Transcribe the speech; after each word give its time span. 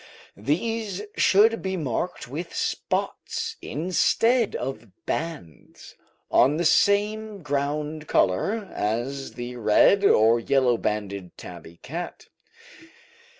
These 0.35 1.03
should 1.15 1.61
be 1.61 1.77
marked 1.77 2.27
with 2.27 2.55
spots 2.55 3.55
instead 3.61 4.55
of 4.55 4.87
bands, 5.05 5.93
on 6.31 6.57
the 6.57 6.65
same 6.65 7.43
ground 7.43 8.07
colour 8.07 8.67
as 8.73 9.33
the 9.33 9.57
red 9.57 10.03
or 10.03 10.39
yellow 10.39 10.77
banded 10.77 11.37
tabby 11.37 11.77
cat. 11.83 12.29